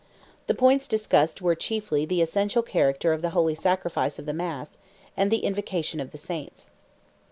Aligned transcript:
The 0.47 0.55
points 0.55 0.87
discussed 0.87 1.43
were 1.43 1.53
chiefly 1.53 2.07
the 2.07 2.23
essential 2.23 2.63
character 2.63 3.13
of 3.13 3.21
the 3.21 3.29
Holy 3.37 3.53
Sacrifice 3.53 4.17
of 4.17 4.25
the 4.25 4.33
Mass, 4.33 4.79
and 5.15 5.29
the 5.29 5.43
invocation 5.45 5.99
of 5.99 6.09
Saints. 6.19 6.65